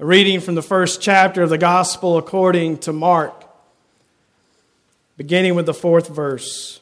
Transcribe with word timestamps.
A 0.00 0.06
reading 0.06 0.38
from 0.40 0.54
the 0.54 0.62
first 0.62 1.02
chapter 1.02 1.42
of 1.42 1.50
the 1.50 1.58
Gospel 1.58 2.18
according 2.18 2.78
to 2.78 2.92
Mark, 2.92 3.44
beginning 5.16 5.56
with 5.56 5.66
the 5.66 5.74
fourth 5.74 6.06
verse. 6.06 6.80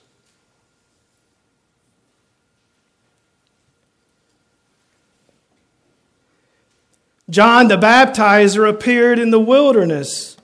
John 7.31 7.69
the 7.69 7.79
Baptizer 7.79 8.69
appeared 8.69 9.19
in 9.19 9.31
the 9.31 9.41
wilderness, 9.41 10.37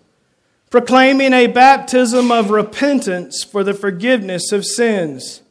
proclaiming 0.70 1.34
a 1.34 1.48
baptism 1.48 2.32
of 2.32 2.48
repentance 2.48 3.44
for 3.44 3.62
the 3.62 3.74
forgiveness 3.74 4.50
of 4.50 4.64
sins. 4.64 5.42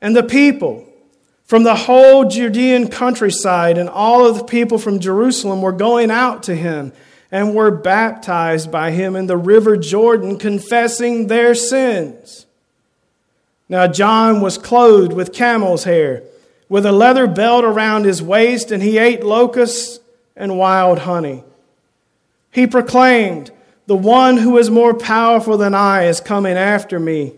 And 0.00 0.14
the 0.14 0.22
people, 0.22 0.86
from 1.52 1.64
the 1.64 1.76
whole 1.76 2.24
Judean 2.24 2.88
countryside 2.88 3.76
and 3.76 3.86
all 3.86 4.24
of 4.24 4.38
the 4.38 4.44
people 4.44 4.78
from 4.78 5.00
Jerusalem 5.00 5.60
were 5.60 5.70
going 5.70 6.10
out 6.10 6.44
to 6.44 6.54
him 6.54 6.94
and 7.30 7.54
were 7.54 7.70
baptized 7.70 8.72
by 8.72 8.90
him 8.90 9.14
in 9.14 9.26
the 9.26 9.36
river 9.36 9.76
Jordan, 9.76 10.38
confessing 10.38 11.26
their 11.26 11.54
sins. 11.54 12.46
Now, 13.68 13.86
John 13.86 14.40
was 14.40 14.56
clothed 14.56 15.12
with 15.12 15.34
camel's 15.34 15.84
hair, 15.84 16.22
with 16.70 16.86
a 16.86 16.90
leather 16.90 17.26
belt 17.26 17.66
around 17.66 18.06
his 18.06 18.22
waist, 18.22 18.70
and 18.70 18.82
he 18.82 18.96
ate 18.96 19.22
locusts 19.22 20.00
and 20.34 20.56
wild 20.56 21.00
honey. 21.00 21.44
He 22.50 22.66
proclaimed, 22.66 23.50
The 23.88 23.94
one 23.94 24.38
who 24.38 24.56
is 24.56 24.70
more 24.70 24.94
powerful 24.94 25.58
than 25.58 25.74
I 25.74 26.04
is 26.04 26.18
coming 26.18 26.56
after 26.56 26.98
me 26.98 27.34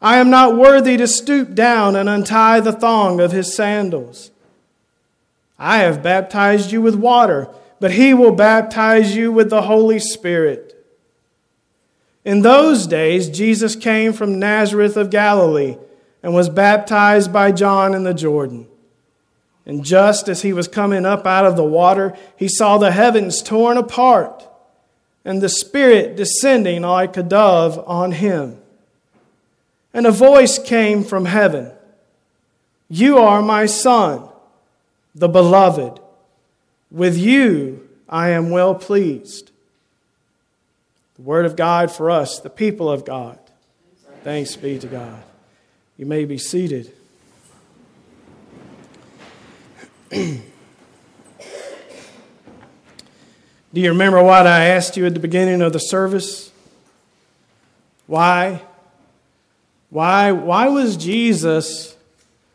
I 0.00 0.18
am 0.18 0.30
not 0.30 0.56
worthy 0.56 0.96
to 0.96 1.06
stoop 1.06 1.54
down 1.54 1.96
and 1.96 2.08
untie 2.08 2.60
the 2.60 2.72
thong 2.72 3.20
of 3.20 3.32
his 3.32 3.54
sandals. 3.54 4.30
I 5.58 5.78
have 5.78 6.02
baptized 6.02 6.70
you 6.70 6.82
with 6.82 6.94
water, 6.94 7.48
but 7.80 7.92
he 7.92 8.12
will 8.12 8.32
baptize 8.32 9.16
you 9.16 9.32
with 9.32 9.48
the 9.50 9.62
Holy 9.62 9.98
Spirit. 9.98 10.72
In 12.24 12.42
those 12.42 12.86
days, 12.86 13.30
Jesus 13.30 13.76
came 13.76 14.12
from 14.12 14.38
Nazareth 14.38 14.96
of 14.96 15.10
Galilee 15.10 15.76
and 16.22 16.34
was 16.34 16.48
baptized 16.48 17.32
by 17.32 17.52
John 17.52 17.94
in 17.94 18.04
the 18.04 18.12
Jordan. 18.12 18.66
And 19.64 19.84
just 19.84 20.28
as 20.28 20.42
he 20.42 20.52
was 20.52 20.68
coming 20.68 21.06
up 21.06 21.26
out 21.26 21.46
of 21.46 21.56
the 21.56 21.64
water, 21.64 22.16
he 22.36 22.48
saw 22.48 22.78
the 22.78 22.92
heavens 22.92 23.42
torn 23.42 23.76
apart 23.76 24.46
and 25.24 25.40
the 25.40 25.48
Spirit 25.48 26.16
descending 26.16 26.82
like 26.82 27.16
a 27.16 27.22
dove 27.22 27.82
on 27.86 28.12
him. 28.12 28.58
And 29.96 30.06
a 30.06 30.12
voice 30.12 30.58
came 30.58 31.02
from 31.02 31.24
heaven 31.24 31.72
You 32.90 33.16
are 33.16 33.40
my 33.40 33.64
Son, 33.64 34.28
the 35.14 35.26
beloved. 35.26 35.98
With 36.90 37.16
you 37.16 37.88
I 38.06 38.28
am 38.28 38.50
well 38.50 38.74
pleased. 38.74 39.50
The 41.16 41.22
Word 41.22 41.46
of 41.46 41.56
God 41.56 41.90
for 41.90 42.10
us, 42.10 42.38
the 42.38 42.50
people 42.50 42.90
of 42.90 43.06
God. 43.06 43.38
Thanks 44.22 44.54
be 44.54 44.78
to 44.78 44.86
God. 44.86 45.22
You 45.96 46.04
may 46.04 46.26
be 46.26 46.36
seated. 46.36 46.92
Do 50.10 50.42
you 53.72 53.88
remember 53.88 54.22
what 54.22 54.46
I 54.46 54.66
asked 54.66 54.98
you 54.98 55.06
at 55.06 55.14
the 55.14 55.20
beginning 55.20 55.62
of 55.62 55.72
the 55.72 55.78
service? 55.78 56.52
Why 58.06 58.60
why, 59.90 60.32
why 60.32 60.68
was 60.68 60.96
Jesus, 60.96 61.96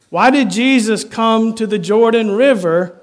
why 0.09 0.31
did 0.31 0.49
Jesus 0.49 1.03
come 1.03 1.55
to 1.55 1.65
the 1.65 1.79
Jordan 1.79 2.31
River 2.31 2.99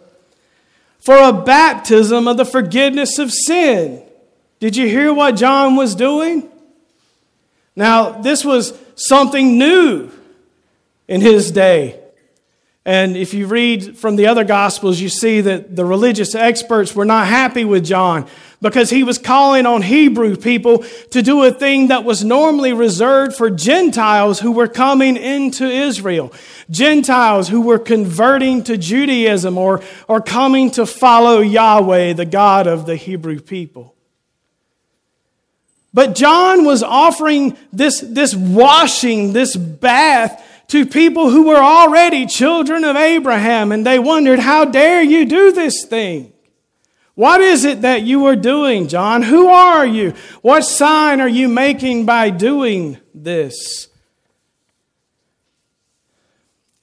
for 0.99 1.17
a 1.17 1.33
baptism 1.33 2.29
of 2.29 2.37
the 2.37 2.45
forgiveness 2.45 3.19
of 3.19 3.33
sin? 3.33 4.03
Did 4.61 4.77
you 4.77 4.89
hear 4.89 5.15
what 5.15 5.37
John 5.37 5.77
was 5.77 5.95
doing? 5.95 6.51
Now, 7.75 8.11
this 8.11 8.45
was 8.45 8.79
something 8.97 9.57
new 9.57 10.11
in 11.07 11.21
his 11.21 11.51
day. 11.51 12.01
And 12.85 13.17
if 13.17 13.35
you 13.35 13.47
read 13.47 13.99
from 13.99 14.17
the 14.17 14.27
other 14.27 14.45
Gospels, 14.45 15.01
you 15.01 15.09
see 15.09 15.41
that 15.43 15.77
the 15.77 15.85
religious 15.85 16.35
experts 16.35 16.95
were 16.95 17.05
not 17.05 17.27
happy 17.27 17.65
with 17.65 17.85
John 17.85 18.27
because 18.61 18.91
he 18.91 19.05
was 19.05 19.19
calling 19.19 19.67
on 19.67 19.83
Hebrew 19.83 20.37
people 20.37 20.85
to 21.11 21.23
do 21.23 21.45
a 21.45 21.53
thing 21.53 21.89
that 21.89 22.05
was 22.05 22.25
normally 22.25 22.73
reserved 22.73 23.37
for 23.37 23.51
Gentiles 23.51 24.41
who 24.41 24.53
were 24.53 24.67
coming 24.67 25.17
into 25.17 25.65
Israel. 25.65 26.33
Gentiles 26.69 27.49
who 27.49 27.61
were 27.61 27.79
converting 27.79 28.65
to 28.65 28.77
Judaism 28.77 29.57
or, 29.57 29.83
or 30.09 30.21
coming 30.21 30.71
to 30.73 30.87
follow 30.87 31.41
Yahweh, 31.41 32.15
the 32.15 32.25
God 32.25 32.67
of 32.67 32.87
the 32.87 32.97
Hebrew 32.97 33.41
people. 33.41 33.95
But 35.95 36.15
John 36.15 36.65
was 36.65 36.83
offering 36.83 37.57
this, 37.73 38.01
this 38.01 38.35
washing, 38.35 39.33
this 39.33 39.57
bath 39.57 40.45
to 40.69 40.85
people 40.85 41.31
who 41.31 41.49
were 41.49 41.57
already 41.57 42.27
children 42.27 42.85
of 42.85 42.95
Abraham, 42.95 43.73
and 43.73 43.87
they 43.87 43.99
wondered, 43.99 44.39
How 44.39 44.65
dare 44.65 45.03
you 45.03 45.25
do 45.25 45.51
this 45.53 45.85
thing? 45.87 46.33
What 47.19 47.41
is 47.41 47.65
it 47.65 47.83
that 47.83 48.05
you 48.05 48.27
are 48.27 48.37
doing, 48.37 48.87
John? 48.87 49.23
Who 49.23 49.49
are 49.49 49.85
you? 49.85 50.15
What 50.41 50.61
sign 50.61 51.21
are 51.21 51.29
you 51.29 51.49
making 51.49 52.07
by 52.07 52.31
doing 52.31 52.99
this? 53.13 53.89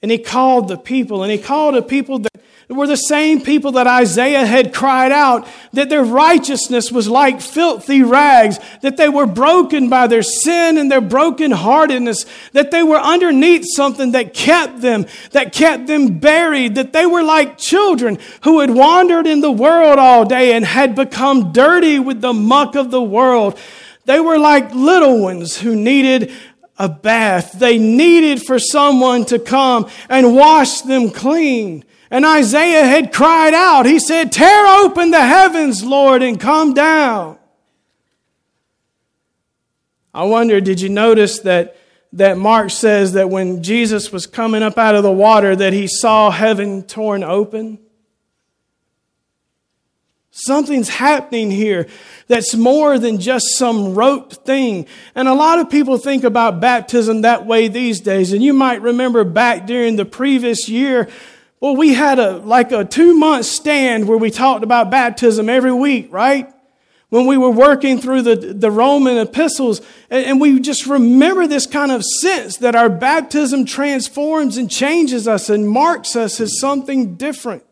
And 0.02 0.10
he 0.10 0.18
called 0.18 0.68
the 0.68 0.76
people, 0.76 1.22
and 1.22 1.32
he 1.32 1.38
called 1.38 1.74
a 1.74 1.80
people 1.80 2.18
that 2.18 2.35
were 2.74 2.88
the 2.88 2.96
same 2.96 3.40
people 3.40 3.72
that 3.72 3.86
Isaiah 3.86 4.44
had 4.44 4.74
cried 4.74 5.12
out 5.12 5.46
that 5.72 5.88
their 5.88 6.02
righteousness 6.02 6.90
was 6.90 7.08
like 7.08 7.40
filthy 7.40 8.02
rags, 8.02 8.58
that 8.82 8.96
they 8.96 9.08
were 9.08 9.26
broken 9.26 9.88
by 9.88 10.08
their 10.08 10.22
sin 10.22 10.76
and 10.76 10.90
their 10.90 11.00
brokenheartedness, 11.00 12.26
that 12.52 12.72
they 12.72 12.82
were 12.82 12.98
underneath 12.98 13.64
something 13.72 14.10
that 14.12 14.34
kept 14.34 14.80
them, 14.80 15.06
that 15.30 15.52
kept 15.52 15.86
them 15.86 16.18
buried, 16.18 16.74
that 16.74 16.92
they 16.92 17.06
were 17.06 17.22
like 17.22 17.56
children 17.56 18.18
who 18.42 18.58
had 18.58 18.70
wandered 18.70 19.28
in 19.28 19.42
the 19.42 19.52
world 19.52 20.00
all 20.00 20.24
day 20.24 20.52
and 20.52 20.64
had 20.64 20.96
become 20.96 21.52
dirty 21.52 22.00
with 22.00 22.20
the 22.20 22.32
muck 22.32 22.74
of 22.74 22.90
the 22.90 23.02
world. 23.02 23.56
They 24.06 24.18
were 24.18 24.38
like 24.38 24.74
little 24.74 25.20
ones 25.20 25.56
who 25.56 25.76
needed 25.76 26.32
a 26.78 26.88
bath. 26.88 27.52
They 27.52 27.78
needed 27.78 28.42
for 28.42 28.58
someone 28.58 29.24
to 29.26 29.38
come 29.38 29.88
and 30.08 30.34
wash 30.34 30.80
them 30.82 31.10
clean. 31.10 31.84
And 32.10 32.24
Isaiah 32.24 32.84
had 32.84 33.12
cried 33.12 33.54
out. 33.54 33.86
He 33.86 33.98
said, 33.98 34.32
Tear 34.32 34.66
open 34.66 35.10
the 35.10 35.24
heavens, 35.24 35.82
Lord, 35.82 36.22
and 36.22 36.38
come 36.40 36.74
down. 36.74 37.38
I 40.14 40.24
wonder, 40.24 40.60
did 40.60 40.80
you 40.80 40.88
notice 40.88 41.40
that, 41.40 41.76
that 42.12 42.38
Mark 42.38 42.70
says 42.70 43.12
that 43.14 43.28
when 43.28 43.62
Jesus 43.62 44.12
was 44.12 44.26
coming 44.26 44.62
up 44.62 44.78
out 44.78 44.94
of 44.94 45.02
the 45.02 45.12
water, 45.12 45.54
that 45.56 45.72
he 45.72 45.86
saw 45.86 46.30
heaven 46.30 46.84
torn 46.84 47.22
open? 47.22 47.78
Something's 50.30 50.90
happening 50.90 51.50
here 51.50 51.88
that's 52.28 52.54
more 52.54 52.98
than 52.98 53.18
just 53.18 53.56
some 53.56 53.94
rote 53.94 54.44
thing. 54.44 54.86
And 55.14 55.28
a 55.28 55.34
lot 55.34 55.58
of 55.58 55.70
people 55.70 55.96
think 55.96 56.24
about 56.24 56.60
baptism 56.60 57.22
that 57.22 57.46
way 57.46 57.68
these 57.68 58.00
days. 58.00 58.32
And 58.32 58.42
you 58.42 58.52
might 58.52 58.82
remember 58.82 59.24
back 59.24 59.66
during 59.66 59.96
the 59.96 60.04
previous 60.04 60.68
year 60.68 61.08
well, 61.60 61.76
we 61.76 61.94
had 61.94 62.18
a 62.18 62.38
like 62.38 62.72
a 62.72 62.84
two 62.84 63.18
month 63.18 63.46
stand 63.46 64.06
where 64.06 64.18
we 64.18 64.30
talked 64.30 64.62
about 64.62 64.90
baptism 64.90 65.48
every 65.48 65.72
week, 65.72 66.08
right? 66.12 66.52
When 67.08 67.26
we 67.26 67.38
were 67.38 67.50
working 67.50 68.00
through 68.00 68.22
the, 68.22 68.34
the 68.34 68.70
Roman 68.70 69.16
epistles, 69.16 69.80
and, 70.10 70.24
and 70.26 70.40
we 70.40 70.58
just 70.60 70.86
remember 70.86 71.46
this 71.46 71.66
kind 71.66 71.92
of 71.92 72.02
sense 72.04 72.58
that 72.58 72.74
our 72.74 72.88
baptism 72.88 73.64
transforms 73.64 74.56
and 74.56 74.70
changes 74.70 75.28
us 75.28 75.48
and 75.48 75.68
marks 75.68 76.16
us 76.16 76.40
as 76.40 76.58
something 76.58 77.14
different. 77.16 77.64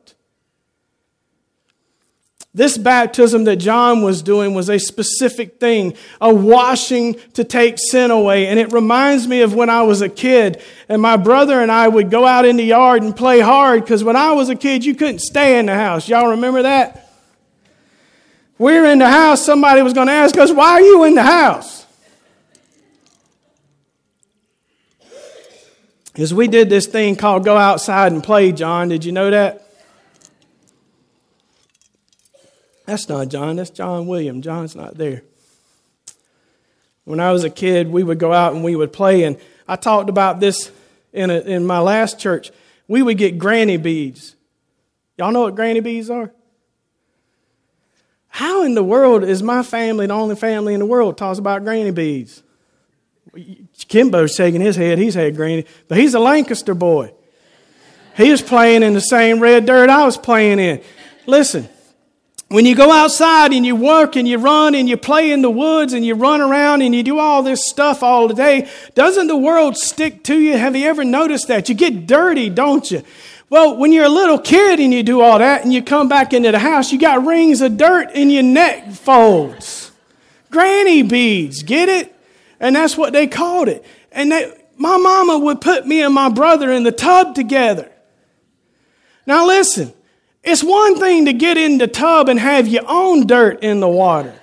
This 2.57 2.79
baptism 2.79 3.45
that 3.45 3.57
John 3.57 4.03
was 4.03 4.23
doing 4.23 4.55
was 4.55 4.71
a 4.71 4.79
specific 4.79 5.59
thing, 5.59 5.97
a 6.21 6.33
washing 6.33 7.17
to 7.33 7.43
take 7.43 7.81
sin 7.81 8.13
away. 8.13 8.47
And 8.47 8.61
it 8.61 8.73
reminds 8.73 9.27
me 9.27 9.41
of 9.41 9.55
when 9.55 9.69
I 9.69 9.83
was 9.83 10.03
a 10.03 10.09
kid 10.09 10.63
and 10.89 11.03
my 11.03 11.17
brother 11.17 11.61
and 11.61 11.73
I 11.73 11.89
would 11.89 12.13
go 12.13 12.25
out 12.25 12.45
in 12.45 12.57
the 12.57 12.65
yard 12.65 13.03
and 13.03 13.15
play 13.15 13.41
hard 13.41 13.83
because 13.83 14.05
when 14.05 14.15
I 14.15 14.33
was 14.33 14.51
a 14.51 14.55
kid, 14.55 14.85
you 14.85 14.95
couldn't 14.95 15.19
stay 15.19 15.59
in 15.59 15.67
the 15.67 15.75
house. 15.75 16.09
Y'all 16.09 16.31
remember 16.31 16.63
that? 16.63 17.11
We 18.57 18.79
were 18.79 18.87
in 18.87 19.01
the 19.01 19.11
house, 19.11 19.45
somebody 19.45 19.83
was 19.83 19.93
going 19.93 20.07
to 20.07 20.13
ask 20.13 20.37
us, 20.39 20.53
Why 20.53 20.75
are 20.75 20.81
you 20.81 21.03
in 21.05 21.17
the 21.17 21.25
house? 21.25 21.85
Because 26.13 26.33
we 26.33 26.47
did 26.47 26.71
this 26.71 26.87
thing 26.87 27.17
called 27.17 27.45
go 27.45 27.57
outside 27.57 28.13
and 28.13 28.23
play, 28.23 28.53
John. 28.53 28.89
Did 28.91 29.05
you 29.05 29.11
know 29.11 29.33
that? 29.33 29.69
That's 32.87 33.09
not 33.09 33.29
John, 33.29 33.57
that's 33.57 33.71
John 33.71 34.07
William. 34.07 34.43
John's 34.43 34.77
not 34.77 34.97
there. 34.97 35.23
When 37.05 37.21
I 37.21 37.33
was 37.33 37.45
a 37.45 37.51
kid, 37.51 37.89
we 37.91 38.03
would 38.03 38.19
go 38.19 38.33
out 38.33 38.55
and 38.55 38.65
we 38.65 38.77
would 38.77 38.93
play, 38.93 39.25
and 39.25 39.39
I 39.69 39.77
talked 39.77 40.09
about 40.09 40.41
this 40.41 40.71
in, 41.13 41.31
a, 41.31 41.39
in 41.41 41.67
my 41.67 41.79
last 41.79 42.19
church. 42.19 42.51
We 42.89 43.03
would 43.03 43.19
get 43.19 43.39
granny 43.39 43.77
beads. 43.77 44.37
Y'all 45.17 45.33
know 45.33 45.43
what 45.43 45.55
granny 45.55 45.81
beads 45.81 46.11
are? 46.11 46.33
How 48.29 48.65
in 48.65 48.75
the 48.75 48.83
world 48.83 49.23
is 49.23 49.43
my 49.43 49.63
family 49.63 50.07
the 50.07 50.15
only 50.15 50.35
family 50.35 50.75
in 50.75 50.81
the 50.81 50.87
world 50.87 51.17
talks 51.17 51.39
about 51.39 51.63
granny 51.63 51.93
beads? 51.93 52.43
Kimbo's 53.89 54.35
shaking 54.35 54.61
his 54.61 54.77
head. 54.77 54.99
He's 54.99 55.15
had 55.15 55.37
granny, 55.37 55.67
but 55.89 55.99
he's 55.99 56.15
a 56.15 56.21
Lancaster 56.21 56.75
boy. 56.75 57.13
He 58.17 58.31
was 58.31 58.43
playing 58.43 58.83
in 58.83 58.95
the 58.95 59.01
same 59.01 59.41
red 59.41 59.67
dirt 59.67 59.91
I 59.91 60.05
was 60.05 60.17
playing 60.17 60.59
in. 60.59 60.83
Listen, 61.27 61.69
when 62.55 62.67
you 62.67 62.77
go 62.77 62.93
outside 62.93 63.53
and 63.53 63.67
you 63.67 63.75
work 63.75 64.15
and 64.15 64.29
you 64.29 64.39
run 64.39 64.77
and 64.77 64.89
you 64.89 64.97
play 64.97 65.33
in 65.33 65.43
the 65.43 65.51
woods 65.51 65.93
and 65.93 66.07
you 66.07 66.15
run 66.15 66.41
around 66.41 66.83
and 66.83 66.95
you 66.95 67.03
do 67.03 67.19
all 67.19 67.43
this 67.43 67.69
stuff 67.69 68.01
all 68.01 68.29
day, 68.29 68.71
doesn't 68.95 69.27
the 69.27 69.37
world 69.37 69.77
stick 69.77 70.23
to 70.23 70.39
you? 70.39 70.57
Have 70.57 70.77
you 70.77 70.87
ever 70.87 71.03
noticed 71.03 71.49
that? 71.49 71.69
You 71.69 71.75
get 71.75 72.07
dirty, 72.07 72.49
don't 72.49 72.89
you? 72.93 73.03
Well, 73.51 73.77
when 73.77 73.91
you're 73.91 74.05
a 74.05 74.09
little 74.09 74.39
kid 74.39 74.79
and 74.79 74.95
you 74.95 75.03
do 75.03 75.21
all 75.21 75.41
that 75.41 75.65
and 75.65 75.73
you 75.73 75.83
come 75.83 76.09
back 76.09 76.33
into 76.33 76.53
the 76.53 76.61
house, 76.61 76.93
you 76.93 76.99
got 77.01 77.27
rings 77.27 77.61
of 77.61 77.77
dirt 77.77 78.13
in 78.13 78.31
your 78.31 78.45
neck 78.45 78.93
folds. 78.93 79.91
Granny 80.53 81.03
beads, 81.03 81.65
get 81.65 81.89
it? 81.89 82.15
And 82.61 82.77
that's 82.77 82.97
what 82.97 83.13
they 83.13 83.27
called 83.27 83.67
it. 83.67 83.85
And 84.13 84.31
they, 84.31 84.57
my 84.77 84.97
mama 84.97 85.41
would 85.41 85.61
put 85.61 85.89
me 85.89 86.03
and 86.03 86.15
my 86.15 86.29
brother 86.29 86.71
in 86.71 86.85
the 86.85 86.93
tub 86.93 87.35
together. 87.35 87.91
Now 89.27 89.45
listen, 89.45 89.93
it's 90.45 90.63
one 90.63 90.99
thing 90.99 91.25
to 91.25 91.33
get 91.33 91.57
in 91.57 91.79
the 91.79 91.87
tub 91.87 92.29
and 92.29 92.39
have 92.39 92.69
your 92.69 92.85
own 92.87 93.27
dirt 93.27 93.63
in 93.63 93.81
the 93.81 93.89
water. 93.89 94.35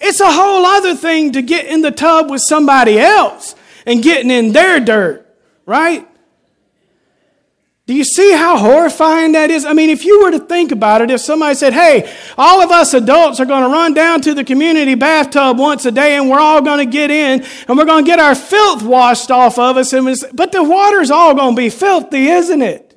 It's 0.00 0.20
a 0.20 0.32
whole 0.32 0.66
other 0.66 0.96
thing 0.96 1.32
to 1.32 1.42
get 1.42 1.66
in 1.66 1.80
the 1.80 1.92
tub 1.92 2.28
with 2.28 2.42
somebody 2.42 2.98
else 2.98 3.54
and 3.86 4.02
getting 4.02 4.32
in 4.32 4.52
their 4.52 4.80
dirt, 4.80 5.26
right? 5.64 6.08
Do 7.86 7.94
you 7.94 8.04
see 8.04 8.32
how 8.32 8.58
horrifying 8.58 9.32
that 9.32 9.50
is? 9.50 9.64
I 9.64 9.74
mean, 9.74 9.90
if 9.90 10.04
you 10.04 10.22
were 10.22 10.30
to 10.32 10.38
think 10.38 10.72
about 10.72 11.02
it, 11.02 11.10
if 11.10 11.20
somebody 11.20 11.54
said, 11.54 11.72
hey, 11.72 12.12
all 12.38 12.62
of 12.62 12.70
us 12.70 12.94
adults 12.94 13.38
are 13.38 13.44
going 13.44 13.62
to 13.62 13.68
run 13.68 13.92
down 13.92 14.20
to 14.22 14.34
the 14.34 14.44
community 14.44 14.94
bathtub 14.94 15.58
once 15.58 15.84
a 15.84 15.90
day 15.92 16.16
and 16.16 16.30
we're 16.30 16.40
all 16.40 16.62
going 16.62 16.78
to 16.84 16.90
get 16.90 17.10
in 17.10 17.44
and 17.68 17.78
we're 17.78 17.84
going 17.84 18.04
to 18.04 18.08
get 18.08 18.18
our 18.18 18.34
filth 18.34 18.82
washed 18.82 19.30
off 19.30 19.58
of 19.58 19.76
us, 19.76 19.92
and 19.92 20.08
but 20.32 20.52
the 20.52 20.62
water's 20.62 21.10
all 21.10 21.34
going 21.34 21.54
to 21.54 21.60
be 21.60 21.70
filthy, 21.70 22.28
isn't 22.28 22.62
it? 22.62 22.91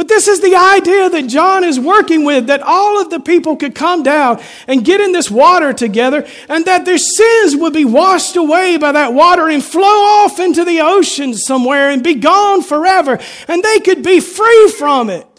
But 0.00 0.08
this 0.08 0.28
is 0.28 0.40
the 0.40 0.56
idea 0.56 1.10
that 1.10 1.26
John 1.26 1.62
is 1.62 1.78
working 1.78 2.24
with 2.24 2.46
that 2.46 2.62
all 2.62 2.98
of 2.98 3.10
the 3.10 3.20
people 3.20 3.54
could 3.54 3.74
come 3.74 4.02
down 4.02 4.40
and 4.66 4.82
get 4.82 4.98
in 4.98 5.12
this 5.12 5.30
water 5.30 5.74
together, 5.74 6.26
and 6.48 6.64
that 6.64 6.86
their 6.86 6.96
sins 6.96 7.54
would 7.54 7.74
be 7.74 7.84
washed 7.84 8.34
away 8.34 8.78
by 8.78 8.92
that 8.92 9.12
water 9.12 9.46
and 9.50 9.62
flow 9.62 9.82
off 9.84 10.40
into 10.40 10.64
the 10.64 10.80
ocean 10.80 11.34
somewhere 11.34 11.90
and 11.90 12.02
be 12.02 12.14
gone 12.14 12.62
forever, 12.62 13.20
and 13.46 13.62
they 13.62 13.78
could 13.78 14.02
be 14.02 14.20
free 14.20 14.70
from 14.78 15.10
it. 15.10 15.29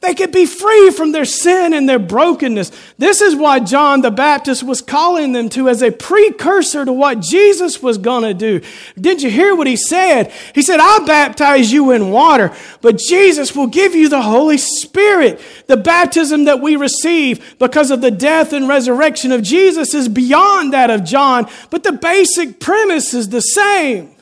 They 0.00 0.14
could 0.14 0.32
be 0.32 0.46
free 0.46 0.90
from 0.90 1.12
their 1.12 1.26
sin 1.26 1.74
and 1.74 1.86
their 1.86 1.98
brokenness. 1.98 2.72
This 2.96 3.20
is 3.20 3.36
what 3.36 3.66
John 3.66 4.00
the 4.00 4.10
Baptist 4.10 4.62
was 4.62 4.80
calling 4.80 5.32
them 5.32 5.50
to 5.50 5.68
as 5.68 5.82
a 5.82 5.92
precursor 5.92 6.86
to 6.86 6.92
what 6.92 7.20
Jesus 7.20 7.82
was 7.82 7.98
going 7.98 8.22
to 8.22 8.32
do. 8.32 8.66
Didn't 8.98 9.22
you 9.22 9.30
hear 9.30 9.54
what 9.54 9.66
he 9.66 9.76
said? 9.76 10.32
He 10.54 10.62
said, 10.62 10.80
I 10.80 11.00
baptize 11.04 11.70
you 11.70 11.90
in 11.90 12.10
water, 12.10 12.50
but 12.80 12.96
Jesus 12.96 13.54
will 13.54 13.66
give 13.66 13.94
you 13.94 14.08
the 14.08 14.22
Holy 14.22 14.56
Spirit. 14.56 15.38
The 15.66 15.76
baptism 15.76 16.46
that 16.46 16.62
we 16.62 16.76
receive 16.76 17.58
because 17.58 17.90
of 17.90 18.00
the 18.00 18.10
death 18.10 18.54
and 18.54 18.66
resurrection 18.66 19.32
of 19.32 19.42
Jesus 19.42 19.92
is 19.92 20.08
beyond 20.08 20.72
that 20.72 20.88
of 20.88 21.04
John, 21.04 21.46
but 21.68 21.82
the 21.84 21.92
basic 21.92 22.58
premise 22.58 23.12
is 23.12 23.28
the 23.28 23.42
same. 23.42 24.16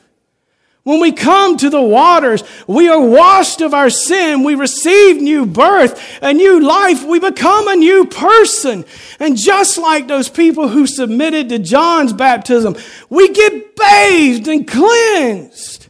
When 0.89 1.01
we 1.01 1.11
come 1.11 1.55
to 1.57 1.69
the 1.69 1.83
waters, 1.83 2.43
we 2.65 2.87
are 2.87 2.99
washed 2.99 3.61
of 3.61 3.75
our 3.75 3.91
sin. 3.91 4.43
We 4.43 4.55
receive 4.55 5.21
new 5.21 5.45
birth, 5.45 6.17
a 6.19 6.33
new 6.33 6.59
life. 6.59 7.03
We 7.03 7.19
become 7.19 7.67
a 7.67 7.75
new 7.75 8.05
person. 8.05 8.85
And 9.19 9.37
just 9.37 9.77
like 9.77 10.07
those 10.07 10.29
people 10.29 10.67
who 10.67 10.87
submitted 10.87 11.49
to 11.49 11.59
John's 11.59 12.11
baptism, 12.11 12.75
we 13.07 13.31
get 13.31 13.75
bathed 13.75 14.47
and 14.47 14.67
cleansed. 14.67 15.89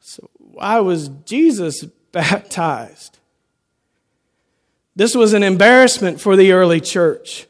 So, 0.00 0.28
why 0.34 0.80
was 0.80 1.08
Jesus 1.24 1.84
baptized? 2.12 3.20
This 4.94 5.14
was 5.14 5.32
an 5.32 5.44
embarrassment 5.44 6.20
for 6.20 6.36
the 6.36 6.52
early 6.52 6.82
church. 6.82 7.46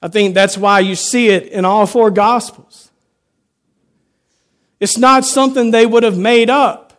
I 0.00 0.08
think 0.08 0.34
that's 0.34 0.56
why 0.56 0.80
you 0.80 0.94
see 0.94 1.28
it 1.28 1.48
in 1.48 1.66
all 1.66 1.84
four 1.84 2.10
Gospels. 2.10 2.85
It's 4.80 4.98
not 4.98 5.24
something 5.24 5.70
they 5.70 5.86
would 5.86 6.02
have 6.02 6.18
made 6.18 6.50
up. 6.50 6.92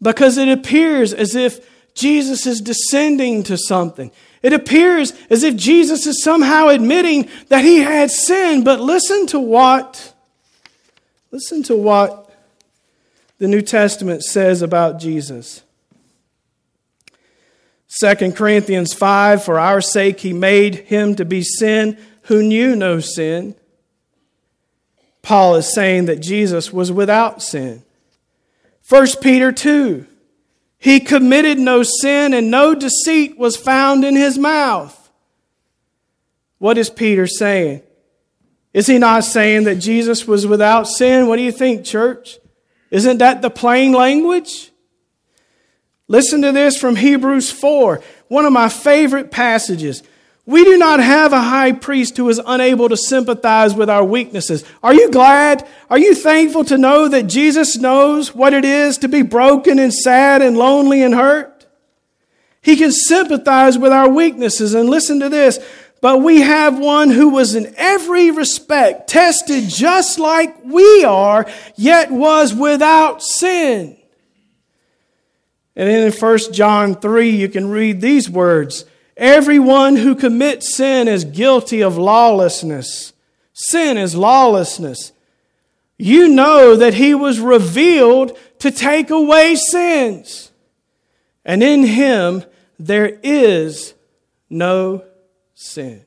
Because 0.00 0.36
it 0.36 0.48
appears 0.48 1.12
as 1.12 1.34
if 1.34 1.66
Jesus 1.94 2.46
is 2.46 2.60
descending 2.60 3.42
to 3.44 3.56
something. 3.56 4.12
It 4.42 4.52
appears 4.52 5.12
as 5.30 5.42
if 5.42 5.56
Jesus 5.56 6.06
is 6.06 6.22
somehow 6.22 6.68
admitting 6.68 7.28
that 7.48 7.64
he 7.64 7.78
had 7.78 8.10
sinned. 8.10 8.64
But 8.64 8.80
listen 8.80 9.26
to 9.28 9.40
what, 9.40 10.12
listen 11.30 11.62
to 11.64 11.76
what 11.76 12.30
the 13.38 13.48
New 13.48 13.62
Testament 13.62 14.22
says 14.22 14.60
about 14.60 15.00
Jesus. 15.00 15.62
2 17.98 18.32
Corinthians 18.32 18.92
5 18.92 19.42
For 19.42 19.58
our 19.58 19.80
sake 19.80 20.20
he 20.20 20.34
made 20.34 20.74
him 20.74 21.14
to 21.16 21.24
be 21.24 21.42
sin 21.42 21.96
who 22.24 22.42
knew 22.42 22.76
no 22.76 23.00
sin 23.00 23.54
Paul 25.26 25.56
is 25.56 25.74
saying 25.74 26.04
that 26.04 26.20
Jesus 26.20 26.72
was 26.72 26.92
without 26.92 27.42
sin. 27.42 27.82
1 28.88 29.08
Peter 29.20 29.50
2 29.50 30.06
He 30.78 31.00
committed 31.00 31.58
no 31.58 31.82
sin 31.82 32.32
and 32.32 32.48
no 32.48 32.76
deceit 32.76 33.36
was 33.36 33.56
found 33.56 34.04
in 34.04 34.14
his 34.14 34.38
mouth. 34.38 35.10
What 36.58 36.78
is 36.78 36.90
Peter 36.90 37.26
saying? 37.26 37.82
Is 38.72 38.86
he 38.86 38.98
not 38.98 39.24
saying 39.24 39.64
that 39.64 39.80
Jesus 39.80 40.28
was 40.28 40.46
without 40.46 40.86
sin? 40.86 41.26
What 41.26 41.38
do 41.38 41.42
you 41.42 41.50
think, 41.50 41.84
church? 41.84 42.38
Isn't 42.92 43.18
that 43.18 43.42
the 43.42 43.50
plain 43.50 43.90
language? 43.90 44.70
Listen 46.06 46.40
to 46.42 46.52
this 46.52 46.78
from 46.78 46.94
Hebrews 46.94 47.50
4, 47.50 48.00
one 48.28 48.44
of 48.44 48.52
my 48.52 48.68
favorite 48.68 49.32
passages. 49.32 50.04
We 50.46 50.64
do 50.64 50.78
not 50.78 51.00
have 51.00 51.32
a 51.32 51.40
high 51.40 51.72
priest 51.72 52.16
who 52.16 52.28
is 52.28 52.40
unable 52.46 52.88
to 52.88 52.96
sympathize 52.96 53.74
with 53.74 53.90
our 53.90 54.04
weaknesses. 54.04 54.64
Are 54.80 54.94
you 54.94 55.10
glad? 55.10 55.68
Are 55.90 55.98
you 55.98 56.14
thankful 56.14 56.64
to 56.66 56.78
know 56.78 57.08
that 57.08 57.26
Jesus 57.26 57.76
knows 57.76 58.32
what 58.32 58.54
it 58.54 58.64
is 58.64 58.96
to 58.98 59.08
be 59.08 59.22
broken 59.22 59.80
and 59.80 59.92
sad 59.92 60.42
and 60.42 60.56
lonely 60.56 61.02
and 61.02 61.14
hurt? 61.14 61.66
He 62.62 62.76
can 62.76 62.92
sympathize 62.92 63.76
with 63.76 63.92
our 63.92 64.08
weaknesses. 64.08 64.72
And 64.72 64.88
listen 64.88 65.18
to 65.20 65.28
this. 65.28 65.58
But 66.00 66.22
we 66.22 66.42
have 66.42 66.78
one 66.78 67.10
who 67.10 67.30
was 67.30 67.56
in 67.56 67.74
every 67.76 68.30
respect 68.30 69.08
tested 69.08 69.68
just 69.68 70.18
like 70.20 70.64
we 70.64 71.04
are, 71.04 71.46
yet 71.74 72.12
was 72.12 72.54
without 72.54 73.22
sin. 73.22 73.96
And 75.74 75.88
then 75.88 76.06
in 76.06 76.12
1 76.12 76.52
John 76.52 76.94
3, 76.94 77.30
you 77.30 77.48
can 77.48 77.68
read 77.68 78.00
these 78.00 78.30
words. 78.30 78.84
Everyone 79.16 79.96
who 79.96 80.14
commits 80.14 80.76
sin 80.76 81.08
is 81.08 81.24
guilty 81.24 81.82
of 81.82 81.96
lawlessness. 81.96 83.14
Sin 83.54 83.96
is 83.96 84.14
lawlessness. 84.14 85.12
You 85.96 86.28
know 86.28 86.76
that 86.76 86.94
he 86.94 87.14
was 87.14 87.40
revealed 87.40 88.36
to 88.58 88.70
take 88.70 89.10
away 89.10 89.56
sins. 89.56 90.50
And 91.44 91.62
in 91.62 91.84
him 91.84 92.44
there 92.78 93.18
is 93.22 93.94
no 94.50 95.04
sin. 95.54 96.04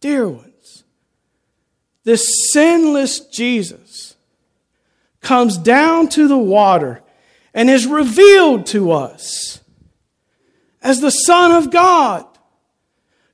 Dear 0.00 0.28
ones, 0.28 0.82
this 2.02 2.26
sinless 2.52 3.20
Jesus 3.20 4.16
comes 5.20 5.56
down 5.56 6.08
to 6.08 6.26
the 6.26 6.38
water 6.38 7.02
and 7.54 7.70
is 7.70 7.86
revealed 7.86 8.66
to 8.66 8.90
us 8.90 9.60
as 10.82 11.00
the 11.00 11.10
Son 11.10 11.52
of 11.52 11.70
God. 11.70 12.26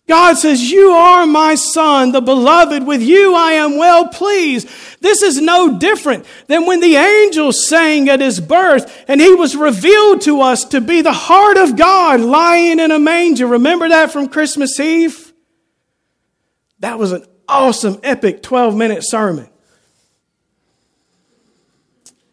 God 0.08 0.38
says, 0.38 0.70
You 0.70 0.90
are 0.90 1.26
my 1.26 1.54
Son, 1.54 2.12
the 2.12 2.22
beloved. 2.22 2.86
With 2.86 3.02
you 3.02 3.34
I 3.34 3.52
am 3.52 3.76
well 3.76 4.08
pleased. 4.08 4.68
This 5.00 5.22
is 5.22 5.40
no 5.40 5.78
different 5.78 6.24
than 6.46 6.64
when 6.64 6.80
the 6.80 6.96
angels 6.96 7.68
sang 7.68 8.08
at 8.08 8.20
his 8.20 8.40
birth 8.40 9.04
and 9.06 9.20
he 9.20 9.34
was 9.34 9.54
revealed 9.54 10.22
to 10.22 10.40
us 10.40 10.64
to 10.66 10.80
be 10.80 11.02
the 11.02 11.12
heart 11.12 11.58
of 11.58 11.76
God 11.76 12.20
lying 12.20 12.80
in 12.80 12.90
a 12.90 12.98
manger. 12.98 13.46
Remember 13.46 13.88
that 13.88 14.10
from 14.10 14.28
Christmas 14.28 14.80
Eve? 14.80 15.32
That 16.80 16.98
was 16.98 17.12
an 17.12 17.26
awesome, 17.46 18.00
epic 18.02 18.42
12 18.42 18.74
minute 18.76 19.02
sermon 19.04 19.50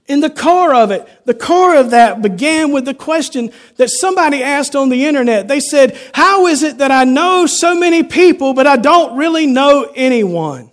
in 0.07 0.19
the 0.19 0.29
core 0.29 0.73
of 0.73 0.91
it, 0.91 1.07
the 1.25 1.33
core 1.33 1.75
of 1.75 1.91
that 1.91 2.21
began 2.21 2.71
with 2.71 2.85
the 2.85 2.93
question 2.93 3.51
that 3.77 3.89
somebody 3.89 4.43
asked 4.43 4.75
on 4.75 4.89
the 4.89 5.05
internet. 5.05 5.47
They 5.47 5.59
said, 5.59 5.99
How 6.13 6.45
is 6.47 6.61
it 6.61 6.77
that 6.77 6.91
I 6.91 7.05
know 7.05 7.47
so 7.47 7.77
many 7.77 8.03
people, 8.03 8.53
but 8.53 8.67
I 8.67 8.77
don't 8.77 9.17
really 9.17 9.47
know 9.47 9.91
anyone? 9.95 10.69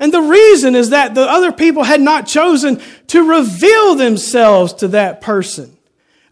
And 0.00 0.12
the 0.12 0.22
reason 0.22 0.74
is 0.74 0.90
that 0.90 1.14
the 1.14 1.28
other 1.28 1.52
people 1.52 1.84
had 1.84 2.00
not 2.00 2.26
chosen 2.26 2.80
to 3.08 3.28
reveal 3.28 3.94
themselves 3.94 4.72
to 4.74 4.88
that 4.88 5.20
person. 5.20 5.76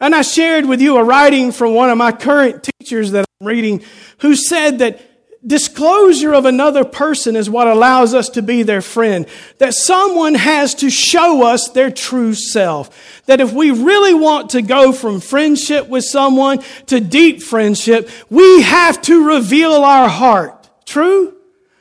And 0.01 0.15
I 0.15 0.23
shared 0.23 0.65
with 0.65 0.81
you 0.81 0.97
a 0.97 1.05
writing 1.05 1.53
from 1.53 1.75
one 1.75 1.91
of 1.91 1.99
my 1.99 2.13
current 2.13 2.69
teachers 2.81 3.11
that 3.13 3.27
I'm 3.41 3.47
reading 3.47 3.85
who 4.19 4.35
said 4.35 4.79
that 4.79 5.01
disclosure 5.47 6.35
of 6.35 6.45
another 6.45 6.85
person 6.85 7.37
is 7.37 7.49
what 7.49 7.69
allows 7.69 8.13
us 8.15 8.29
to 8.31 8.43
be 8.43 8.63
their 8.63 8.83
friend. 8.83 9.27
That 9.59 9.75
someone 9.75 10.35
has 10.35 10.75
to 10.77 10.91
show 10.91 11.45
us 11.45 11.69
their 11.69 11.91
true 11.91 12.35
self. 12.35 13.23
That 13.27 13.41
if 13.41 13.53
we 13.53 13.71
really 13.71 14.15
want 14.15 14.51
to 14.51 14.63
go 14.63 14.93
from 14.93 15.21
friendship 15.21 15.89
with 15.89 16.05
someone 16.05 16.63
to 16.87 17.01
deep 17.01 17.43
friendship, 17.43 18.11
we 18.29 18.63
have 18.63 19.01
to 19.03 19.29
reveal 19.29 19.85
our 19.85 20.09
heart. 20.09 20.69
True? 20.85 21.38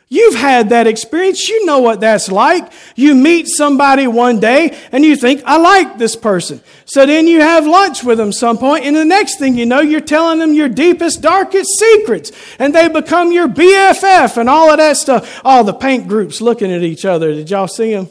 You've 0.10 0.36
had 0.36 0.70
that 0.70 0.88
experience. 0.88 1.50
You 1.50 1.66
know 1.66 1.80
what 1.80 2.00
that's 2.00 2.32
like. 2.32 2.72
You 2.96 3.14
meet 3.14 3.48
somebody 3.48 4.08
one 4.08 4.40
day 4.40 4.78
and 4.94 5.04
you 5.04 5.18
think, 5.18 5.44
I 5.46 5.58
like 5.58 5.98
this 5.98 6.16
person. 6.16 6.62
So 6.86 7.06
then 7.06 7.28
you 7.28 7.42
have 7.42 7.68
lunch 7.68 8.06
with 8.06 8.18
them 8.18 8.32
some 8.32 8.58
point 8.58 8.86
and 8.86 8.96
the 8.96 9.04
next 9.04 9.38
thing 9.38 9.58
you 9.58 9.66
know, 9.66 9.82
you're 9.82 10.00
telling 10.00 10.40
them 10.40 10.54
your 10.54 10.70
deepest, 10.70 11.22
darkest 11.22 11.70
secrets 11.78 12.32
and 12.58 12.74
they 12.74 12.88
become 12.88 13.34
your 13.34 13.50
BFF 13.50 14.38
and 14.38 14.50
all 14.50 14.72
of 14.72 14.78
that 14.78 14.96
stuff. 14.96 15.42
All 15.44 15.66
the 15.66 15.74
paint 15.74 16.08
groups 16.08 16.40
looking 16.40 16.72
at 16.72 16.84
each 16.84 17.04
other. 17.04 17.34
Did 17.34 17.50
y'all 17.50 17.68
see 17.68 17.94
them? 17.94 18.08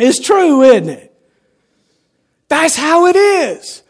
It's 0.00 0.18
true, 0.18 0.62
isn't 0.62 0.88
it? 0.88 1.14
That's 2.48 2.74
how 2.74 3.06
it 3.06 3.16
is 3.16 3.82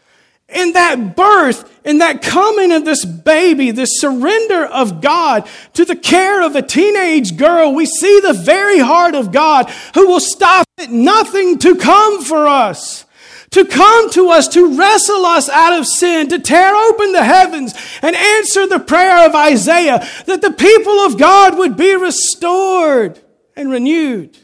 in 0.49 0.73
that 0.73 1.15
birth, 1.15 1.78
in 1.89 1.97
that 1.97 2.21
coming 2.21 2.71
of 2.71 2.85
this 2.85 3.03
baby, 3.03 3.71
this 3.71 3.99
surrender 3.99 4.63
of 4.63 5.01
God 5.01 5.49
to 5.73 5.83
the 5.85 5.95
care 5.95 6.43
of 6.43 6.55
a 6.55 6.61
teenage 6.61 7.35
girl, 7.35 7.73
we 7.73 7.87
see 7.87 8.19
the 8.19 8.33
very 8.33 8.77
heart 8.77 9.15
of 9.15 9.31
God 9.31 9.67
who 9.95 10.07
will 10.07 10.19
stop 10.19 10.67
at 10.77 10.91
nothing 10.91 11.57
to 11.57 11.75
come 11.75 12.23
for 12.23 12.47
us. 12.47 13.05
To 13.51 13.65
come 13.65 14.11
to 14.11 14.29
us, 14.29 14.47
to 14.49 14.77
wrestle 14.77 15.25
us 15.25 15.49
out 15.49 15.79
of 15.79 15.87
sin, 15.87 16.29
to 16.29 16.37
tear 16.37 16.75
open 16.75 17.11
the 17.11 17.23
heavens 17.23 17.73
and 18.03 18.15
answer 18.15 18.67
the 18.67 18.79
prayer 18.79 19.25
of 19.27 19.33
Isaiah 19.33 20.07
that 20.27 20.43
the 20.43 20.51
people 20.51 20.99
of 20.99 21.17
God 21.17 21.57
would 21.57 21.75
be 21.75 21.95
restored 21.95 23.19
and 23.55 23.71
renewed. 23.71 24.37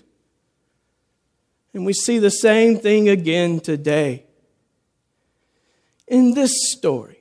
And 1.76 1.86
we 1.86 1.94
see 1.94 2.18
the 2.18 2.32
same 2.32 2.80
thing 2.80 3.08
again 3.08 3.60
today 3.60 4.26
in 6.08 6.34
this 6.34 6.72
story. 6.72 7.15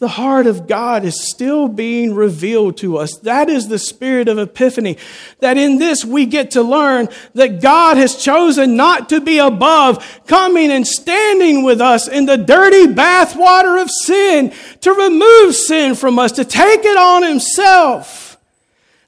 The 0.00 0.08
heart 0.08 0.48
of 0.48 0.66
God 0.66 1.04
is 1.04 1.30
still 1.30 1.68
being 1.68 2.14
revealed 2.14 2.76
to 2.78 2.98
us. 2.98 3.16
That 3.18 3.48
is 3.48 3.68
the 3.68 3.78
spirit 3.78 4.26
of 4.26 4.38
epiphany. 4.38 4.98
That 5.38 5.56
in 5.56 5.78
this 5.78 6.04
we 6.04 6.26
get 6.26 6.50
to 6.52 6.62
learn 6.62 7.08
that 7.34 7.62
God 7.62 7.96
has 7.96 8.16
chosen 8.16 8.76
not 8.76 9.08
to 9.10 9.20
be 9.20 9.38
above, 9.38 10.22
coming 10.26 10.72
and 10.72 10.84
standing 10.84 11.62
with 11.62 11.80
us 11.80 12.08
in 12.08 12.26
the 12.26 12.36
dirty 12.36 12.92
bathwater 12.92 13.80
of 13.80 13.88
sin, 13.88 14.52
to 14.80 14.92
remove 14.92 15.54
sin 15.54 15.94
from 15.94 16.18
us, 16.18 16.32
to 16.32 16.44
take 16.44 16.84
it 16.84 16.96
on 16.96 17.22
himself. 17.22 18.36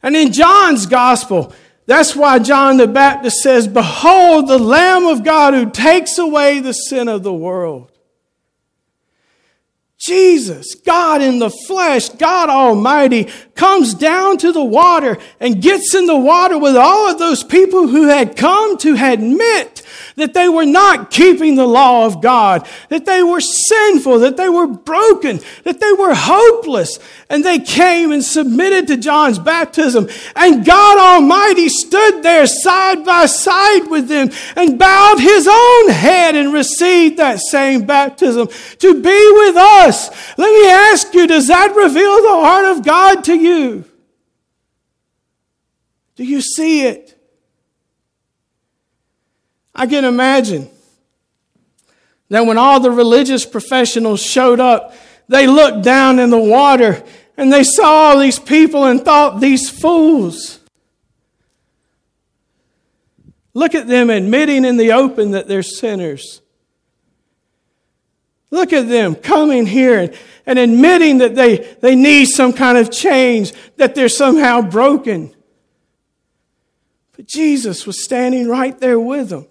And 0.05 0.14
in 0.14 0.33
John's 0.33 0.87
gospel, 0.87 1.52
that's 1.87 2.14
why 2.14 2.38
John 2.38 2.76
the 2.76 2.87
Baptist 2.87 3.43
says, 3.43 3.66
Behold 3.66 4.47
the 4.47 4.59
Lamb 4.59 5.07
of 5.07 5.25
God 5.25 5.52
who 5.52 5.69
takes 5.69 6.16
away 6.16 6.61
the 6.61 6.73
sin 6.73 7.09
of 7.09 7.25
the 7.25 7.35
world. 7.35 7.90
Jesus, 10.06 10.75
God 10.75 11.20
in 11.20 11.38
the 11.38 11.50
flesh, 11.50 12.08
God 12.10 12.48
Almighty, 12.48 13.28
comes 13.54 13.92
down 13.94 14.38
to 14.38 14.52
the 14.52 14.64
water 14.64 15.18
and 15.40 15.60
gets 15.60 15.94
in 15.94 16.06
the 16.06 16.16
water 16.16 16.58
with 16.58 16.76
all 16.76 17.10
of 17.10 17.18
those 17.18 17.42
people 17.42 17.88
who 17.88 18.08
had 18.08 18.36
come 18.36 18.78
to 18.78 18.96
admit 18.96 19.82
that 20.16 20.34
they 20.34 20.48
were 20.48 20.64
not 20.64 21.10
keeping 21.10 21.56
the 21.56 21.66
law 21.66 22.06
of 22.06 22.20
God, 22.20 22.66
that 22.88 23.06
they 23.06 23.22
were 23.22 23.40
sinful, 23.40 24.20
that 24.20 24.36
they 24.36 24.48
were 24.48 24.66
broken, 24.66 25.40
that 25.64 25.80
they 25.80 25.92
were 25.92 26.14
hopeless. 26.14 26.98
And 27.28 27.44
they 27.44 27.58
came 27.58 28.12
and 28.12 28.24
submitted 28.24 28.86
to 28.88 28.96
John's 28.96 29.38
baptism. 29.38 30.08
And 30.34 30.64
God 30.64 30.98
Almighty 30.98 31.68
stood 31.68 32.22
there 32.22 32.46
side 32.46 33.04
by 33.04 33.26
side 33.26 33.88
with 33.90 34.08
them 34.08 34.30
and 34.54 34.78
bowed 34.78 35.18
his 35.18 35.48
own 35.50 35.90
head 35.90 36.36
and 36.36 36.52
received 36.52 37.18
that 37.18 37.40
same 37.40 37.84
baptism 37.86 38.48
to 38.78 38.94
be 39.02 39.30
with 39.32 39.56
us. 39.56 40.08
Let 40.38 40.52
me 40.52 40.70
ask 40.70 41.12
you, 41.14 41.26
does 41.26 41.48
that 41.48 41.74
reveal 41.74 42.22
the 42.22 42.46
heart 42.46 42.76
of 42.76 42.84
God 42.84 43.24
to 43.24 43.34
you? 43.34 43.84
Do 46.16 46.24
you 46.24 46.40
see 46.40 46.86
it? 46.86 47.05
I 49.76 49.87
can 49.87 50.06
imagine 50.06 50.71
that 52.30 52.47
when 52.47 52.56
all 52.56 52.80
the 52.80 52.90
religious 52.90 53.45
professionals 53.45 54.23
showed 54.23 54.59
up, 54.59 54.95
they 55.28 55.47
looked 55.47 55.85
down 55.85 56.18
in 56.18 56.30
the 56.30 56.38
water 56.38 57.04
and 57.37 57.52
they 57.52 57.62
saw 57.62 57.85
all 57.85 58.18
these 58.18 58.38
people 58.38 58.85
and 58.85 59.04
thought, 59.04 59.38
these 59.38 59.68
fools. 59.68 60.59
Look 63.52 63.75
at 63.75 63.87
them 63.87 64.09
admitting 64.09 64.64
in 64.64 64.78
the 64.78 64.92
open 64.92 65.33
that 65.33 65.47
they're 65.47 65.62
sinners. 65.62 66.40
Look 68.50 68.73
at 68.73 68.88
them 68.88 69.14
coming 69.14 69.66
here 69.66 69.99
and, 69.99 70.18
and 70.47 70.59
admitting 70.59 71.18
that 71.18 71.35
they, 71.35 71.59
they 71.83 71.95
need 71.95 72.26
some 72.26 72.54
kind 72.54 72.78
of 72.78 72.90
change, 72.90 73.52
that 73.76 73.95
they're 73.95 74.09
somehow 74.09 74.62
broken. 74.62 75.35
But 77.14 77.26
Jesus 77.26 77.87
was 77.87 78.02
standing 78.02 78.49
right 78.49 78.78
there 78.78 78.99
with 78.99 79.28
them. 79.28 79.47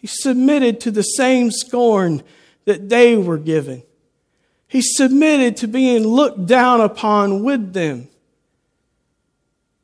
He 0.00 0.06
submitted 0.06 0.80
to 0.80 0.90
the 0.90 1.02
same 1.02 1.50
scorn 1.50 2.22
that 2.64 2.88
they 2.88 3.16
were 3.16 3.38
given. 3.38 3.82
He 4.68 4.80
submitted 4.80 5.56
to 5.58 5.66
being 5.66 6.06
looked 6.06 6.46
down 6.46 6.80
upon 6.80 7.42
with 7.42 7.72
them 7.72 8.08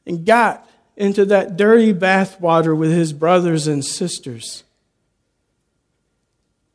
and 0.06 0.25
got 0.25 0.68
into 0.97 1.25
that 1.25 1.56
dirty 1.56 1.92
bathwater 1.92 2.76
with 2.76 2.92
his 2.92 3.12
brothers 3.12 3.66
and 3.66 3.85
sisters 3.85 4.62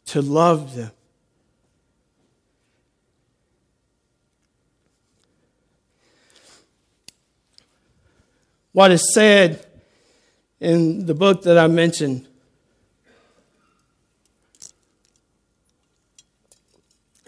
to 0.08 0.22
love 0.22 0.75
them. 0.75 0.91
What 8.74 8.91
is 8.91 9.13
said 9.13 9.65
in 10.60 11.05
the 11.05 11.13
book 11.13 11.43
that 11.43 11.58
I 11.58 11.67
mentioned 11.67 12.28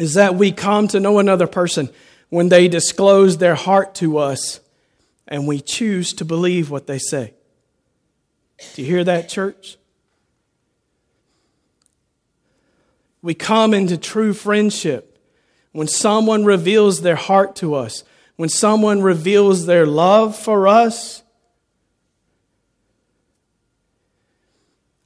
is 0.01 0.15
that 0.15 0.33
we 0.33 0.51
come 0.51 0.87
to 0.87 0.99
know 0.99 1.19
another 1.19 1.45
person 1.45 1.87
when 2.29 2.49
they 2.49 2.67
disclose 2.67 3.37
their 3.37 3.53
heart 3.53 3.93
to 3.93 4.17
us 4.17 4.59
and 5.27 5.47
we 5.47 5.61
choose 5.61 6.11
to 6.13 6.25
believe 6.25 6.71
what 6.71 6.87
they 6.87 6.97
say. 6.97 7.35
Do 8.73 8.81
you 8.81 8.87
hear 8.87 9.03
that, 9.03 9.29
church? 9.29 9.77
We 13.21 13.35
come 13.35 13.75
into 13.75 13.95
true 13.95 14.33
friendship 14.33 15.19
when 15.71 15.87
someone 15.87 16.45
reveals 16.45 17.03
their 17.03 17.15
heart 17.15 17.55
to 17.57 17.75
us, 17.75 18.03
when 18.37 18.49
someone 18.49 19.03
reveals 19.03 19.67
their 19.67 19.85
love 19.85 20.35
for 20.35 20.67
us, 20.67 21.21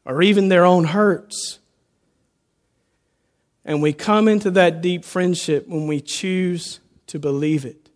or 0.06 0.22
even 0.22 0.48
their 0.48 0.64
own 0.64 0.86
hurts. 0.86 1.60
And 3.66 3.82
we 3.82 3.94
come 3.94 4.28
into 4.28 4.52
that 4.52 4.82
deep 4.82 5.04
friendship 5.04 5.68
when 5.68 5.88
we 5.88 6.00
choose 6.00 6.80
to 7.08 7.18
believe 7.18 7.66
it. 7.66 7.90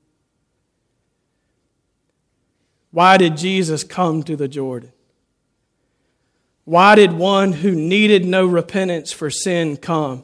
Why 2.92 3.18
did 3.18 3.38
Jesus 3.38 3.84
come 3.84 4.24
to 4.24 4.36
the 4.36 4.48
Jordan? 4.48 4.92
Why 6.66 6.96
did 6.96 7.14
one 7.14 7.54
who 7.54 7.76
needed 7.76 8.26
no 8.26 8.48
repentance 8.48 9.12
for 9.12 9.30
sin 9.30 9.78
come? 9.78 10.24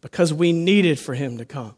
Because 0.00 0.32
we 0.32 0.52
needed 0.52 0.98
for 0.98 1.14
him 1.14 1.38
to 1.38 1.44
come. 1.44 1.76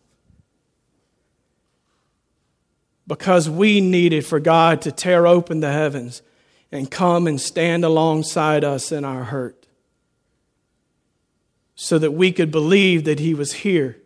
Because 3.07 3.49
we 3.49 3.81
needed 3.81 4.25
for 4.25 4.41
God 4.41 4.83
to 4.83 4.93
tear 4.93 5.27
open 5.27 5.61
the 5.61 5.73
heavens 5.73 6.23
and 6.73 6.91
come 6.91 7.27
and 7.27 7.39
stand 7.41 7.85
alongside 7.85 8.65
us 8.65 8.93
in 8.93 9.05
our 9.05 9.25
hurt 9.25 9.60
so 11.83 11.99
that 11.99 12.11
we 12.11 12.31
could 12.31 12.51
believe 12.51 13.05
that 13.05 13.19
He 13.19 13.33
was 13.33 13.55
here 13.55 13.97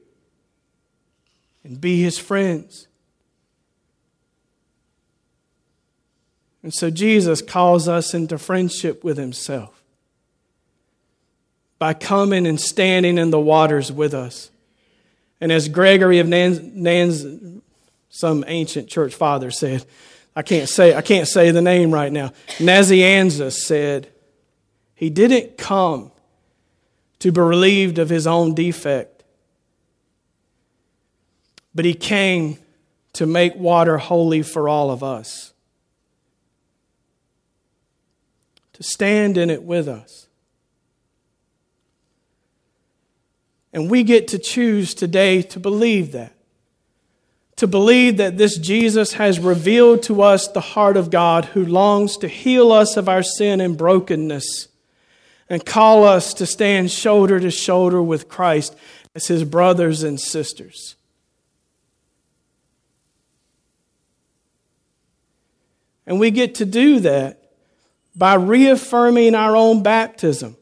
and 1.64 1.80
be 1.80 2.00
His 2.00 2.20
friends. 2.20 2.86
And 6.62 6.72
so 6.72 6.88
Jesus 6.88 7.42
calls 7.42 7.88
us 7.88 8.14
into 8.14 8.38
friendship 8.38 9.02
with 9.02 9.18
Himself 9.18 9.82
by 11.80 11.94
coming 11.94 12.46
and 12.46 12.60
standing 12.60 13.18
in 13.18 13.30
the 13.30 13.40
waters 13.40 13.90
with 13.90 14.14
us. 14.14 14.52
And 15.40 15.50
as 15.50 15.68
Gregory 15.68 16.20
of 16.20 16.28
Nans, 16.28 16.60
Nans 16.60 17.60
some 18.08 18.44
ancient 18.46 18.88
church 18.88 19.16
father 19.16 19.50
said. 19.50 19.84
I 20.36 20.42
can't 20.42 20.68
say, 20.68 20.94
I 20.94 21.02
can't 21.02 21.26
say 21.26 21.50
the 21.50 21.60
name 21.60 21.92
right 21.92 22.12
now. 22.12 22.30
Nazianzus 22.58 23.54
said, 23.54 24.08
He 24.94 25.10
didn't 25.10 25.58
come 25.58 26.12
to 27.24 27.32
be 27.32 27.40
relieved 27.40 27.98
of 27.98 28.10
his 28.10 28.26
own 28.26 28.52
defect, 28.52 29.24
but 31.74 31.86
he 31.86 31.94
came 31.94 32.58
to 33.14 33.24
make 33.24 33.56
water 33.56 33.96
holy 33.96 34.42
for 34.42 34.68
all 34.68 34.90
of 34.90 35.02
us, 35.02 35.54
to 38.74 38.82
stand 38.82 39.38
in 39.38 39.48
it 39.48 39.62
with 39.62 39.88
us. 39.88 40.28
And 43.72 43.90
we 43.90 44.02
get 44.02 44.28
to 44.28 44.38
choose 44.38 44.92
today 44.92 45.40
to 45.40 45.58
believe 45.58 46.12
that. 46.12 46.34
To 47.56 47.66
believe 47.66 48.18
that 48.18 48.36
this 48.36 48.58
Jesus 48.58 49.14
has 49.14 49.40
revealed 49.40 50.02
to 50.02 50.20
us 50.20 50.46
the 50.46 50.60
heart 50.60 50.98
of 50.98 51.08
God 51.08 51.46
who 51.46 51.64
longs 51.64 52.18
to 52.18 52.28
heal 52.28 52.70
us 52.70 52.98
of 52.98 53.08
our 53.08 53.22
sin 53.22 53.62
and 53.62 53.78
brokenness 53.78 54.68
and 55.48 55.64
call 55.64 56.04
us 56.04 56.34
to 56.34 56.46
stand 56.46 56.90
shoulder 56.90 57.38
to 57.38 57.50
shoulder 57.50 58.02
with 58.02 58.28
Christ 58.28 58.76
as 59.14 59.26
his 59.26 59.44
brothers 59.44 60.02
and 60.02 60.20
sisters. 60.20 60.96
And 66.06 66.20
we 66.20 66.30
get 66.30 66.56
to 66.56 66.64
do 66.64 67.00
that 67.00 67.40
by 68.14 68.34
reaffirming 68.34 69.34
our 69.34 69.56
own 69.56 69.82
baptism, 69.82 70.56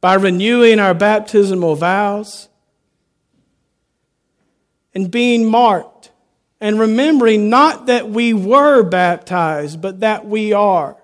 by 0.00 0.14
renewing 0.14 0.78
our 0.78 0.94
baptismal 0.94 1.76
vows, 1.76 2.48
and 4.94 5.10
being 5.10 5.46
marked, 5.48 6.10
and 6.60 6.80
remembering 6.80 7.48
not 7.48 7.86
that 7.86 8.10
we 8.10 8.34
were 8.34 8.82
baptized, 8.82 9.80
but 9.80 10.00
that 10.00 10.26
we 10.26 10.52
are. 10.52 10.99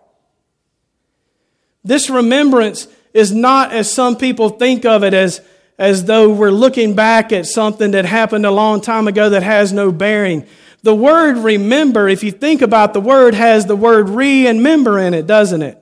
This 1.87 2.11
remembrance 2.11 2.88
is 3.14 3.33
not 3.33 3.73
as 3.73 3.93
some 3.93 4.16
people 4.16 4.49
think 4.49 4.85
of 4.85 5.05
it 5.05 5.14
as, 5.14 5.40
as 5.78 6.05
though 6.05 6.33
we're 6.33 6.50
looking 6.50 6.97
back 6.97 7.33
at 7.33 7.47
something 7.47 7.93
that 7.93 8.05
happened 8.05 8.45
a 8.45 8.50
long 8.50 8.81
time 8.81 9.07
ago 9.07 9.31
that 9.31 9.45
has 9.45 9.73
no 9.73 9.93
bearing. 9.93 10.45
The 10.83 10.97
word 10.97 11.37
remember, 11.37 12.09
if 12.09 12.25
you 12.25 12.33
think 12.33 12.61
about 12.61 12.93
the 12.93 13.00
word, 13.00 13.35
has 13.35 13.66
the 13.66 13.76
word 13.76 14.09
re 14.09 14.49
and 14.49 14.64
member 14.64 14.99
in 14.99 15.14
it, 15.14 15.28
doesn't 15.28 15.62
it? 15.62 15.81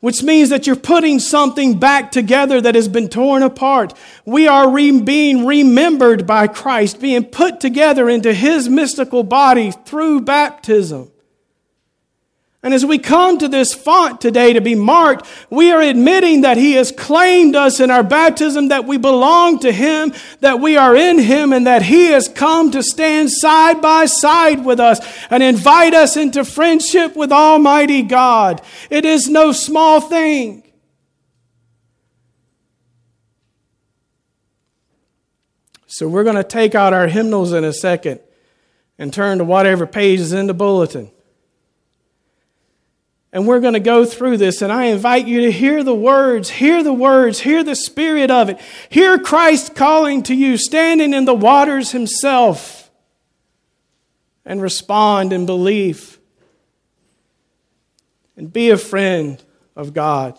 Which 0.00 0.24
means 0.24 0.48
that 0.48 0.66
you're 0.66 0.74
putting 0.74 1.20
something 1.20 1.78
back 1.78 2.10
together 2.10 2.60
that 2.60 2.74
has 2.74 2.88
been 2.88 3.08
torn 3.08 3.44
apart. 3.44 3.94
We 4.24 4.48
are 4.48 4.68
re- 4.68 5.00
being 5.00 5.46
remembered 5.46 6.26
by 6.26 6.48
Christ, 6.48 7.00
being 7.00 7.26
put 7.26 7.60
together 7.60 8.10
into 8.10 8.34
His 8.34 8.68
mystical 8.68 9.22
body 9.22 9.70
through 9.70 10.22
baptism. 10.22 11.12
And 12.64 12.72
as 12.72 12.86
we 12.86 12.98
come 12.98 13.38
to 13.38 13.48
this 13.48 13.74
font 13.74 14.20
today 14.20 14.52
to 14.52 14.60
be 14.60 14.76
marked, 14.76 15.26
we 15.50 15.72
are 15.72 15.80
admitting 15.80 16.42
that 16.42 16.56
He 16.56 16.74
has 16.74 16.92
claimed 16.92 17.56
us 17.56 17.80
in 17.80 17.90
our 17.90 18.04
baptism, 18.04 18.68
that 18.68 18.84
we 18.84 18.98
belong 18.98 19.58
to 19.60 19.72
Him, 19.72 20.12
that 20.40 20.60
we 20.60 20.76
are 20.76 20.94
in 20.94 21.18
Him, 21.18 21.52
and 21.52 21.66
that 21.66 21.82
He 21.82 22.06
has 22.06 22.28
come 22.28 22.70
to 22.70 22.82
stand 22.84 23.32
side 23.32 23.82
by 23.82 24.06
side 24.06 24.64
with 24.64 24.78
us 24.78 25.00
and 25.28 25.42
invite 25.42 25.92
us 25.92 26.16
into 26.16 26.44
friendship 26.44 27.16
with 27.16 27.32
Almighty 27.32 28.02
God. 28.02 28.62
It 28.90 29.04
is 29.04 29.28
no 29.28 29.50
small 29.50 30.00
thing. 30.00 30.62
So 35.88 36.08
we're 36.08 36.24
going 36.24 36.36
to 36.36 36.44
take 36.44 36.76
out 36.76 36.92
our 36.92 37.08
hymnals 37.08 37.52
in 37.52 37.64
a 37.64 37.72
second 37.72 38.20
and 38.98 39.12
turn 39.12 39.38
to 39.38 39.44
whatever 39.44 39.84
page 39.84 40.20
is 40.20 40.32
in 40.32 40.46
the 40.46 40.54
bulletin. 40.54 41.10
And 43.32 43.46
we're 43.46 43.60
going 43.60 43.72
to 43.72 43.80
go 43.80 44.04
through 44.04 44.36
this, 44.36 44.60
and 44.60 44.70
I 44.70 44.84
invite 44.84 45.26
you 45.26 45.40
to 45.42 45.52
hear 45.52 45.82
the 45.82 45.94
words, 45.94 46.50
hear 46.50 46.82
the 46.82 46.92
words, 46.92 47.40
hear 47.40 47.64
the 47.64 47.74
spirit 47.74 48.30
of 48.30 48.50
it. 48.50 48.60
Hear 48.90 49.18
Christ 49.18 49.74
calling 49.74 50.22
to 50.24 50.34
you, 50.34 50.58
standing 50.58 51.14
in 51.14 51.24
the 51.24 51.34
waters 51.34 51.92
himself, 51.92 52.90
and 54.44 54.60
respond 54.60 55.32
in 55.32 55.46
belief. 55.46 56.18
And 58.36 58.52
be 58.52 58.68
a 58.68 58.76
friend 58.76 59.42
of 59.76 59.94
God. 59.94 60.38